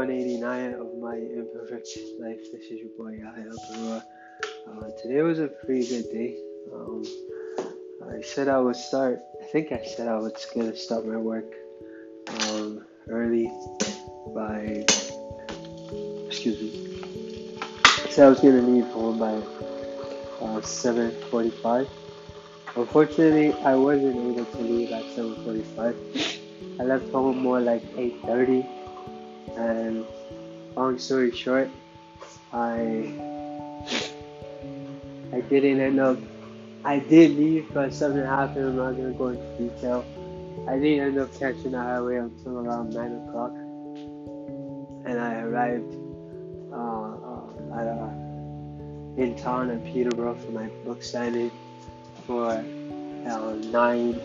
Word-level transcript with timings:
189 0.00 0.80
of 0.80 0.96
my 0.96 1.14
imperfect 1.14 1.86
life. 2.18 2.40
This 2.50 2.72
is 2.72 2.80
your 2.80 2.88
boy 2.96 3.20
Yahya 3.20 3.52
Barua. 3.68 4.02
Uh, 4.66 4.88
today 4.96 5.20
was 5.20 5.38
a 5.38 5.48
pretty 5.48 5.86
good 5.86 6.08
day. 6.10 6.38
Um, 6.72 7.04
I 8.08 8.22
said 8.22 8.48
I 8.48 8.60
would 8.60 8.76
start. 8.76 9.20
I 9.42 9.44
think 9.52 9.72
I 9.72 9.84
said 9.84 10.08
I 10.08 10.16
was 10.16 10.46
gonna 10.54 10.74
start 10.74 11.04
my 11.04 11.18
work 11.18 11.52
um, 12.48 12.80
early 13.10 13.52
by. 14.34 14.86
Excuse 16.28 16.56
me. 16.64 17.52
I 17.60 18.08
said 18.08 18.24
I 18.24 18.30
was 18.30 18.40
gonna 18.40 18.62
leave 18.62 18.88
home 18.96 19.18
by 19.18 19.36
uh, 20.40 20.62
7:45. 20.64 21.86
Unfortunately, 22.74 23.52
I 23.68 23.74
wasn't 23.74 24.16
able 24.16 24.46
to 24.46 24.60
leave 24.64 24.92
at 24.92 25.04
7:45. 25.12 26.80
I 26.80 26.84
left 26.84 27.12
home 27.12 27.42
more 27.42 27.60
like 27.60 27.84
8:30, 27.96 28.79
and 29.56 30.04
long 30.76 30.98
story 30.98 31.30
short, 31.30 31.68
I 32.52 33.12
I 35.32 35.40
didn't 35.40 35.80
end 35.80 36.00
up. 36.00 36.18
I 36.84 36.98
did 36.98 37.36
leave, 37.36 37.72
but 37.72 37.92
something 37.92 38.24
happened. 38.24 38.66
I'm 38.66 38.76
not 38.76 38.92
gonna 38.96 39.12
go 39.12 39.28
into 39.28 39.46
detail. 39.58 40.04
I 40.68 40.78
didn't 40.78 41.06
end 41.06 41.18
up 41.18 41.32
catching 41.38 41.72
the 41.72 41.78
highway 41.78 42.16
until 42.16 42.58
around 42.58 42.90
nine 42.90 43.12
o'clock, 43.28 43.52
and 45.06 45.20
I 45.20 45.40
arrived 45.40 45.94
uh, 46.72 47.10
uh, 47.30 47.78
at 47.78 47.86
uh, 47.86 48.10
in 49.20 49.34
town 49.36 49.70
at 49.70 49.84
Peterborough 49.84 50.36
for 50.36 50.52
my 50.52 50.66
book 50.84 51.02
signing 51.02 51.50
for 52.26 52.50
uh, 53.26 53.54
nine, 53.70 54.20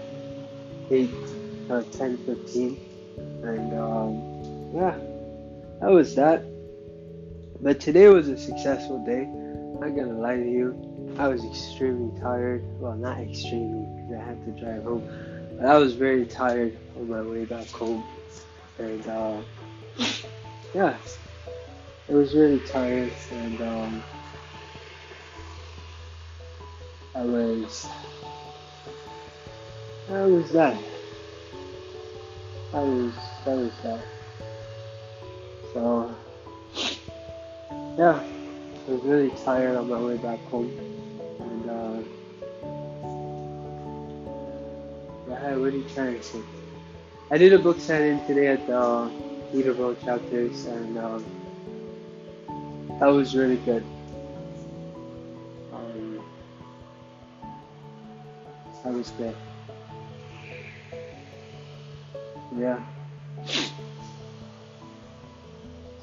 eight 0.92 1.10
uh, 1.70 1.84
10 1.92 2.18
15 2.26 2.80
and 3.44 3.74
um, 3.74 4.72
yeah 4.74 4.96
that 5.82 5.90
was 5.90 6.16
that? 6.16 6.44
But 7.62 7.80
today 7.80 8.08
was 8.08 8.28
a 8.28 8.38
successful 8.38 9.00
day. 9.06 9.24
I'm 9.24 9.80
not 9.80 9.96
gonna 9.96 10.20
lie 10.20 10.38
to 10.38 10.50
you. 10.50 11.16
I 11.18 11.28
was 11.28 11.44
extremely 11.46 12.20
tired. 12.20 12.64
Well 12.80 12.96
not 12.96 13.20
extremely 13.20 13.86
because 13.96 14.22
I 14.22 14.24
had 14.24 14.46
to 14.46 14.52
drive 14.60 14.84
home 14.84 15.08
but 15.58 15.68
I 15.68 15.78
was 15.78 15.94
very 15.94 16.26
tired 16.26 16.78
on 16.98 17.10
my 17.10 17.22
way 17.22 17.46
back 17.46 17.68
home. 17.68 18.04
And 18.78 19.08
uh, 19.08 19.38
yeah 20.74 20.98
it 22.08 22.14
was 22.14 22.36
really 22.36 22.60
tired 22.60 23.12
and 23.32 23.62
um, 23.62 24.04
I 27.16 27.24
was 27.24 27.88
how 30.08 30.28
was 30.28 30.52
that? 30.52 30.78
That 32.72 32.84
was 32.84 33.14
that 33.46 33.56
was 33.58 33.74
that. 33.84 34.15
So 35.76 36.16
yeah, 37.98 38.24
I 38.24 38.90
was 38.90 39.02
really 39.04 39.30
tired 39.44 39.76
on 39.76 39.90
my 39.90 40.00
way 40.00 40.16
back 40.16 40.40
home, 40.46 40.72
and 41.42 41.70
uh, 41.70 42.02
are 45.44 45.70
you 45.70 45.84
trying 45.94 46.16
to 46.16 46.24
say? 46.24 46.40
I 47.30 47.38
did 47.38 47.52
a 47.52 47.60
book 47.60 47.82
signing 47.82 48.26
today 48.26 48.48
at 48.48 48.66
the 48.68 49.12
Peterborough 49.52 49.96
chapters, 49.96 50.66
and 50.66 50.98
um, 50.98 51.26
that 53.02 53.08
was 53.08 53.36
really 53.36 53.58
good. 53.58 53.84
Um, 55.74 56.24
that 58.82 58.94
was 58.94 59.10
good. 59.10 59.36
Yeah. 62.58 62.80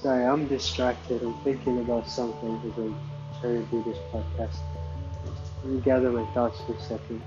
Sorry, 0.02 0.26
I'm 0.26 0.48
distracted. 0.48 1.22
I'm 1.22 1.34
thinking 1.44 1.78
about 1.78 2.08
something 2.08 2.60
as 2.66 2.76
I'm 2.76 2.96
trying 3.40 3.64
to 3.64 3.70
do 3.70 3.82
this 3.84 3.98
podcast. 4.12 4.58
Let 5.62 5.72
me 5.74 5.80
gather 5.80 6.10
my 6.10 6.26
thoughts 6.32 6.60
for 6.62 6.74
a 6.74 6.80
second. 6.80 7.22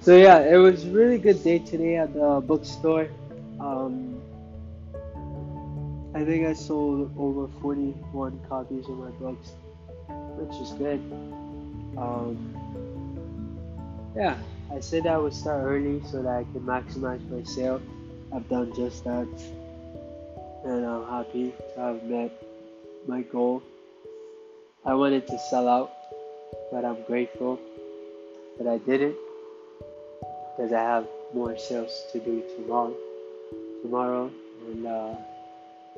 So 0.00 0.16
yeah, 0.16 0.38
it 0.38 0.56
was 0.56 0.86
a 0.86 0.90
really 0.90 1.18
good 1.18 1.44
day 1.44 1.58
today 1.58 1.96
at 1.96 2.14
the 2.14 2.42
bookstore. 2.46 3.08
Um, 3.60 4.18
I 6.14 6.24
think 6.24 6.46
I 6.46 6.54
sold 6.54 7.12
over 7.18 7.48
41 7.60 8.40
copies 8.48 8.86
of 8.86 8.96
my 8.96 9.10
books, 9.10 9.50
which 10.38 10.58
is 10.58 10.70
good. 10.72 11.00
Um, 11.98 12.54
yeah, 14.16 14.38
I 14.74 14.80
said 14.80 15.06
I 15.06 15.18
would 15.18 15.34
start 15.34 15.64
early 15.64 16.02
so 16.10 16.22
that 16.22 16.30
I 16.30 16.44
can 16.44 16.62
maximize 16.62 17.20
my 17.28 17.42
sale. 17.42 17.82
I've 18.34 18.48
done 18.48 18.72
just 18.74 19.04
that, 19.04 19.28
and 20.64 20.86
I'm 20.86 21.06
happy 21.06 21.52
to 21.74 21.80
have 21.80 22.02
met 22.04 22.32
my 23.06 23.22
goal. 23.22 23.62
I 24.84 24.94
wanted 24.94 25.26
to 25.28 25.38
sell 25.50 25.68
out, 25.68 25.92
but 26.70 26.84
I'm 26.84 27.02
grateful 27.02 27.60
that 28.58 28.66
I 28.66 28.78
did 28.78 29.02
it 29.02 29.16
because 30.56 30.72
I 30.72 30.82
have 30.82 31.06
more 31.34 31.56
sales 31.58 31.92
to 32.12 32.20
do 32.20 32.42
tomorrow. 32.56 32.94
Tomorrow, 33.82 34.30
and 34.66 34.86
uh, 34.86 35.14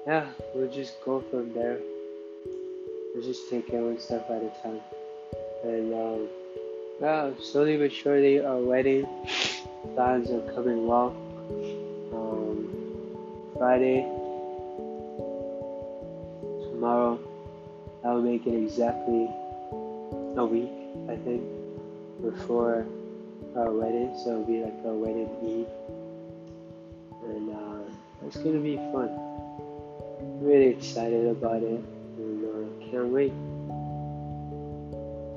yeah, 0.06 0.26
we'll 0.54 0.70
just 0.70 1.02
go 1.04 1.20
from 1.30 1.52
there. 1.52 1.78
We'll 3.14 3.24
just 3.24 3.48
take 3.50 3.68
it 3.68 3.80
one 3.80 4.00
step 4.00 4.28
at 4.30 4.42
a 4.42 4.52
time, 4.62 4.80
and. 5.64 5.94
Um, 5.94 6.28
well, 7.00 7.34
slowly 7.40 7.76
but 7.76 7.92
surely, 7.92 8.38
our 8.38 8.58
wedding 8.58 9.04
plans 9.96 10.30
are 10.30 10.40
coming 10.54 10.86
well. 10.86 11.14
Friday, 13.64 14.02
tomorrow, 16.68 17.18
I'll 18.04 18.20
make 18.20 18.46
it 18.46 18.52
exactly 18.52 19.26
a 20.36 20.44
week, 20.44 20.68
I 21.08 21.16
think, 21.24 21.42
before 22.20 22.84
our 23.56 23.72
wedding. 23.72 24.12
So 24.22 24.32
it'll 24.32 24.44
be 24.44 24.60
like 24.60 24.74
our 24.84 24.92
wedding 24.92 25.30
eve, 25.42 25.66
and 27.24 27.56
uh, 27.56 28.26
it's 28.26 28.36
gonna 28.36 28.58
be 28.58 28.76
fun. 28.92 29.08
I'm 30.20 30.44
really 30.44 30.66
excited 30.66 31.26
about 31.26 31.62
it, 31.62 31.82
and 32.18 32.44
uh, 32.44 32.90
can't 32.90 33.08
wait. 33.08 33.32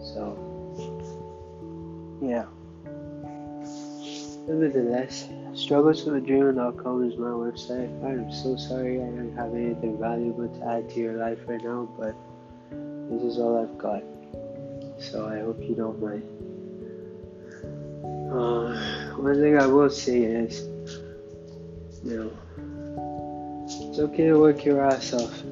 So. 0.03 0.35
Yeah. 2.21 2.56
Nevertheless, 4.47 5.27
StrugglesOfADreamer.com 5.51 7.11
is 7.11 7.17
my 7.17 7.27
website. 7.27 7.91
I 8.03 8.11
am 8.11 8.31
so 8.31 8.55
sorry 8.55 9.01
I 9.01 9.05
don't 9.05 9.35
have 9.35 9.53
anything 9.53 9.99
valuable 9.99 10.47
to 10.47 10.65
add 10.65 10.89
to 10.91 10.99
your 10.99 11.17
life 11.17 11.39
right 11.47 11.61
now, 11.61 11.89
but 11.99 12.15
this 13.09 13.23
is 13.23 13.39
all 13.39 13.61
I've 13.61 13.77
got. 13.77 14.03
So 14.99 15.27
I 15.27 15.39
hope 15.39 15.61
you 15.61 15.75
don't 15.75 16.01
mind. 16.01 16.23
Uh, 18.31 19.15
one 19.17 19.35
thing 19.35 19.59
I 19.59 19.67
will 19.67 19.89
say 19.89 20.21
is, 20.21 20.61
you 22.03 22.17
know, 22.17 22.31
it's 23.89 23.99
okay 23.99 24.27
to 24.27 24.39
work 24.39 24.63
your 24.63 24.81
ass 24.81 25.13
off. 25.13 25.43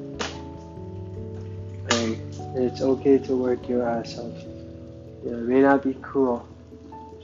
It's 2.58 2.80
okay 2.80 3.18
to 3.18 3.36
work 3.36 3.68
your 3.68 3.86
ass 3.86 4.16
off. 4.16 4.42
You 5.22 5.32
know, 5.32 5.38
it 5.38 5.48
may 5.48 5.60
not 5.60 5.82
be 5.82 5.94
cool 6.00 6.48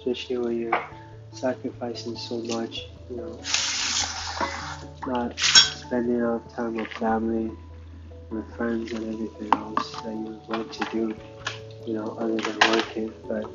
especially 0.02 0.38
when 0.38 0.58
you're 0.58 0.84
sacrificing 1.42 2.16
so 2.16 2.38
much, 2.54 2.86
you 3.10 3.16
know, 3.16 3.36
not 5.08 5.36
spending 5.40 6.18
enough 6.18 6.54
time 6.54 6.76
with 6.76 6.86
family, 6.92 7.50
with 8.30 8.48
friends, 8.54 8.92
and 8.92 9.12
everything 9.12 9.52
else 9.52 9.90
that 10.02 10.14
you 10.14 10.40
would 10.46 10.72
to 10.72 10.84
do, 10.92 11.16
you 11.84 11.94
know, 11.94 12.16
other 12.20 12.36
than 12.36 12.58
working. 12.70 13.12
But 13.26 13.50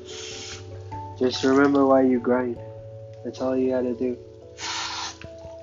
just 1.18 1.46
remember 1.46 1.86
why 1.86 2.02
you 2.02 2.20
grind. 2.20 2.60
That's 3.24 3.40
all 3.40 3.56
you 3.56 3.70
gotta 3.70 3.94
do. 3.94 4.18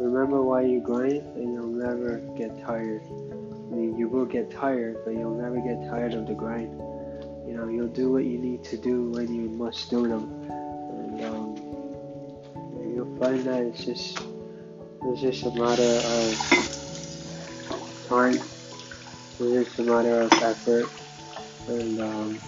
Remember 0.00 0.43
why 0.43 0.62
you 0.62 0.81
grind, 0.81 1.21
and 1.37 1.53
you'll 1.53 1.67
never 1.67 2.21
get 2.38 2.59
tired. 2.65 3.03
I 3.05 3.76
mean, 3.76 3.99
you 3.99 4.09
will 4.09 4.25
get 4.25 4.50
tired, 4.50 4.97
but 5.05 5.11
you'll 5.11 5.37
never 5.37 5.61
get 5.61 5.91
tired 5.91 6.15
of 6.15 6.26
the 6.26 6.35
grind. 6.35 6.73
You 7.47 7.55
know, 7.55 7.69
you'll 7.69 7.88
do 7.88 8.11
what 8.11 8.25
you 8.25 8.38
need 8.38 8.65
to 8.65 8.79
do 8.79 9.11
when 9.11 9.35
you 9.35 9.50
must 9.50 9.91
do 9.91 10.09
them 10.09 10.63
find 13.19 13.44
that 13.44 13.62
it's 13.62 13.84
just 13.84 14.20
it's 15.06 15.20
just 15.20 15.44
a 15.44 15.50
matter 15.50 15.82
of 15.82 16.34
time. 18.08 18.34
It's 19.40 19.69
just 19.69 19.78
a 19.78 19.82
matter 19.82 20.20
of 20.20 20.32
effort, 20.32 20.88
and 21.69 22.00
um, 22.00 22.40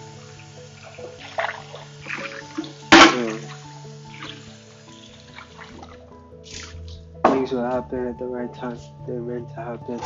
things 7.25 7.51
will 7.51 7.63
happen 7.63 8.07
at 8.07 8.17
the 8.17 8.25
right 8.25 8.53
time. 8.53 8.77
They're 9.05 9.21
meant 9.21 9.49
to 9.49 9.55
happen, 9.55 10.01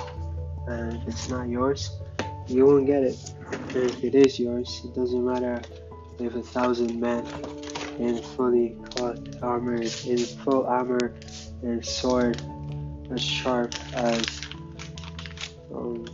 and 0.68 1.02
if 1.02 1.08
it's 1.08 1.30
not 1.30 1.48
yours, 1.48 1.92
you 2.48 2.66
won't 2.66 2.86
get 2.86 3.04
it. 3.04 3.18
And 3.52 3.90
if 3.90 4.04
it 4.04 4.16
is 4.16 4.40
yours, 4.40 4.82
it 4.84 4.94
doesn't 4.94 5.26
matter 5.26 5.62
if 6.20 6.36
a 6.36 6.42
thousand 6.42 7.00
men 7.00 7.26
in 8.02 8.18
fully 8.18 8.76
clothed 8.90 9.38
armor, 9.44 9.76
in 9.76 10.18
full 10.18 10.66
armor 10.66 11.14
and 11.62 11.86
sword, 11.86 12.42
as 13.12 13.22
sharp 13.24 13.76
as 13.94 14.42
um, 15.74 16.06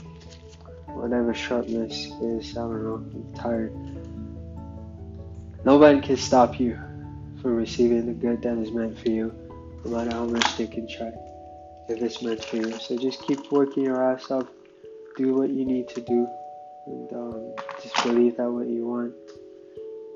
whatever 0.87 1.33
sharpness 1.33 2.07
is. 2.21 2.57
I 2.57 2.61
don't 2.61 2.83
know. 2.83 2.95
I'm 2.95 3.33
tired. 3.35 3.73
Nobody 5.63 6.01
can 6.01 6.17
stop 6.17 6.59
you 6.59 6.77
from 7.41 7.55
receiving 7.55 8.05
the 8.05 8.13
good 8.13 8.41
that 8.41 8.57
is 8.57 8.71
meant 8.71 8.99
for 8.99 9.09
you, 9.09 9.33
no 9.85 9.91
matter 9.91 10.11
how 10.11 10.25
much 10.25 10.57
they 10.57 10.67
can 10.67 10.87
try. 10.87 11.11
If 11.87 12.01
it's 12.01 12.21
meant 12.21 12.43
for 12.43 12.57
you, 12.57 12.77
so 12.79 12.97
just 12.97 13.21
keep 13.23 13.49
working 13.49 13.83
your 13.83 14.03
ass 14.11 14.29
off. 14.29 14.47
Do 15.15 15.33
what 15.35 15.49
you 15.49 15.65
need 15.65 15.87
to 15.89 16.01
do, 16.01 16.27
and 16.85 17.13
um, 17.13 17.55
just 17.81 17.95
believe 18.03 18.37
that 18.37 18.51
what 18.51 18.67
you 18.67 18.85
want, 18.85 19.13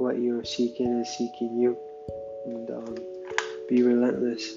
what 0.02 0.20
you're 0.20 0.44
seeking, 0.44 1.02
is 1.02 1.10
seeking 1.10 1.60
you, 1.60 1.78
and 2.46 2.70
um, 2.72 2.98
be 3.70 3.84
relentless 3.84 4.56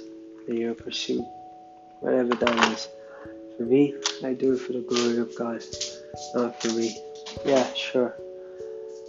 in 0.49 0.57
your 0.57 0.75
pursuit, 0.75 1.25
whatever 2.01 2.35
that 2.35 2.73
is. 2.73 2.89
For 3.57 3.65
me, 3.65 3.95
I 4.25 4.33
do 4.33 4.55
it 4.55 4.59
for 4.59 4.73
the 4.73 4.81
glory 4.81 5.19
of 5.19 5.37
God, 5.37 5.63
not 6.35 6.61
for 6.61 6.69
me. 6.69 6.97
Yeah, 7.45 7.73
sure. 7.75 8.17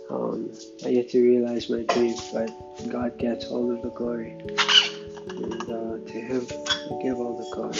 Um, 0.09 0.51
I 0.85 0.91
get 0.91 1.09
to 1.11 1.23
realize 1.23 1.69
my 1.69 1.83
dream, 1.83 2.15
but 2.31 2.51
God 2.89 3.17
gets 3.17 3.45
all 3.47 3.71
of 3.71 3.81
the 3.81 3.89
glory. 3.89 4.31
And 5.27 5.63
uh, 5.63 5.97
to 6.05 6.21
Him, 6.21 6.45
I 6.67 6.99
give 7.01 7.17
all 7.17 7.35
the 7.35 7.49
glory. 7.55 7.73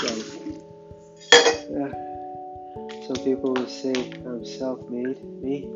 So, 0.00 0.08
yeah. 1.70 2.04
Some 3.06 3.24
people 3.24 3.54
will 3.54 3.66
say 3.66 4.12
I'm 4.24 4.44
self 4.44 4.88
made. 4.88 5.22
Me, 5.42 5.68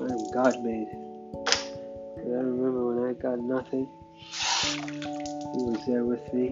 I'm 0.00 0.30
God 0.30 0.62
made. 0.62 0.88
I 2.18 2.40
remember 2.40 2.94
when 2.94 3.10
I 3.10 3.12
got 3.14 3.38
nothing, 3.38 3.88
He 4.20 5.62
was 5.64 5.82
there 5.86 6.04
with 6.04 6.32
me. 6.32 6.50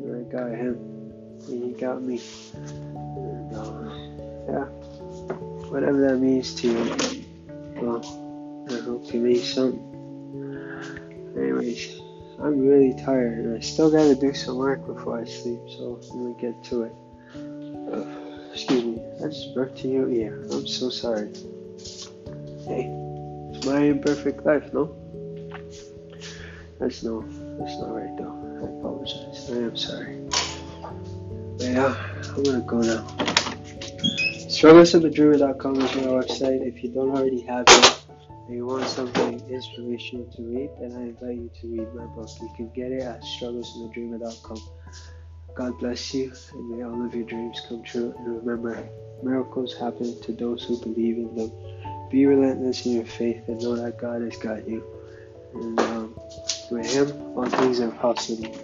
When 0.00 0.26
I 0.26 0.32
got 0.32 0.50
Him, 0.50 0.76
and 1.48 1.64
He 1.64 1.80
got 1.80 2.02
me. 2.02 2.20
And, 2.54 3.56
uh, 3.56 4.52
yeah 4.52 4.86
whatever 5.70 6.00
that 6.08 6.18
means 6.18 6.54
to 6.54 6.68
you. 6.68 7.24
Well, 7.76 8.00
I 8.70 8.80
hope 8.80 9.12
it 9.12 9.18
means 9.18 9.52
something. 9.52 9.82
Anyways, 11.36 12.00
I'm 12.40 12.66
really 12.66 12.94
tired 13.02 13.38
and 13.38 13.56
I 13.56 13.60
still 13.60 13.90
gotta 13.90 14.14
do 14.14 14.32
some 14.32 14.56
work 14.56 14.86
before 14.86 15.20
I 15.20 15.24
sleep, 15.24 15.60
so 15.68 16.00
I'm 16.12 16.18
gonna 16.18 16.40
get 16.40 16.64
to 16.64 16.84
it. 16.84 16.94
Uh, 17.92 18.52
excuse 18.52 18.84
me, 18.84 19.02
I 19.22 19.28
just 19.28 19.54
broke 19.54 19.84
in 19.84 19.92
your 19.92 20.10
ear. 20.10 20.46
I'm 20.50 20.66
so 20.66 20.88
sorry. 20.88 21.32
Hey, 22.66 22.90
it's 23.52 23.64
my 23.64 23.80
imperfect 23.80 24.44
life, 24.44 24.72
no? 24.72 24.96
That's 26.80 27.02
no, 27.04 27.22
that's 27.58 27.78
not 27.78 27.94
right 27.94 28.16
though. 28.18 28.34
I 28.60 28.64
apologize. 28.78 29.50
I 29.50 29.54
am 29.54 29.76
sorry. 29.76 30.28
But 31.58 31.66
yeah, 31.66 31.94
I'm 32.34 32.42
gonna 32.42 32.60
go 32.60 32.80
now. 32.80 33.06
StrugglesOfADreamer.com 34.50 35.80
is 35.80 35.94
my 35.94 36.02
website. 36.02 36.66
If 36.66 36.82
you 36.82 36.90
don't 36.90 37.16
already 37.16 37.42
have 37.42 37.66
it 37.68 38.04
and 38.48 38.56
you 38.56 38.66
want 38.66 38.88
something 38.88 39.40
inspirational 39.48 40.26
to 40.34 40.42
read, 40.42 40.70
then 40.80 40.92
I 40.92 41.02
invite 41.02 41.36
you 41.36 41.50
to 41.60 41.66
read 41.68 41.94
my 41.94 42.06
book. 42.16 42.28
You 42.40 42.50
can 42.56 42.70
get 42.74 42.90
it 42.90 43.02
at 43.02 43.22
StrugglesOfADreamer.com. 43.22 44.60
God 45.54 45.78
bless 45.78 46.12
you, 46.12 46.32
and 46.52 46.68
may 46.68 46.82
all 46.82 47.06
of 47.06 47.14
your 47.14 47.24
dreams 47.24 47.62
come 47.68 47.82
true. 47.84 48.12
And 48.18 48.44
remember, 48.44 48.88
miracles 49.22 49.74
happen 49.78 50.20
to 50.22 50.32
those 50.32 50.64
who 50.64 50.78
believe 50.80 51.16
in 51.16 51.34
them. 51.34 51.52
Be 52.10 52.26
relentless 52.26 52.86
in 52.86 52.92
your 52.92 53.04
faith 53.04 53.48
and 53.48 53.60
know 53.62 53.76
that 53.76 53.98
God 53.98 54.22
has 54.22 54.36
got 54.36 54.68
you. 54.68 54.84
And 55.54 55.80
um, 55.80 56.14
with 56.70 56.92
Him, 56.92 57.36
all 57.36 57.46
things 57.46 57.80
are 57.80 57.90
possible. 57.90 58.54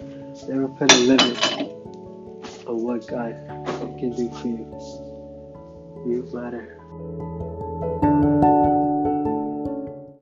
Never 0.47 0.67
put 0.69 0.91
a 0.93 0.97
limit 0.99 1.37
on 2.67 2.81
what 2.83 3.07
God 3.07 3.35
can 3.99 4.15
do 4.15 4.29
for 4.29 4.47
you 4.47 5.03
you 6.05 6.29
matter. 6.33 6.77